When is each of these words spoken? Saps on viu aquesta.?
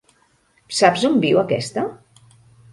Saps 0.77 1.05
on 1.11 1.21
viu 1.27 1.43
aquesta.? 1.45 1.87